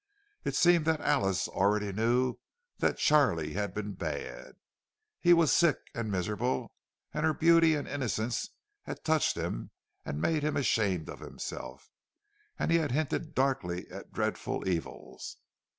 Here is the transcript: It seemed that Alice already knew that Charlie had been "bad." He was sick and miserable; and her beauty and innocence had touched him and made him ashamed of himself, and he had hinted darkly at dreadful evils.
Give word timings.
It 0.43 0.55
seemed 0.55 0.85
that 0.85 0.99
Alice 0.99 1.47
already 1.47 1.91
knew 1.93 2.39
that 2.79 2.97
Charlie 2.97 3.53
had 3.53 3.71
been 3.75 3.91
"bad." 3.91 4.55
He 5.19 5.31
was 5.31 5.53
sick 5.53 5.77
and 5.93 6.09
miserable; 6.09 6.71
and 7.13 7.23
her 7.23 7.35
beauty 7.35 7.75
and 7.75 7.87
innocence 7.87 8.49
had 8.85 9.03
touched 9.05 9.37
him 9.37 9.69
and 10.03 10.19
made 10.19 10.41
him 10.41 10.57
ashamed 10.57 11.07
of 11.07 11.19
himself, 11.19 11.91
and 12.57 12.71
he 12.71 12.79
had 12.79 12.91
hinted 12.93 13.35
darkly 13.35 13.87
at 13.91 14.11
dreadful 14.11 14.67
evils. 14.67 15.37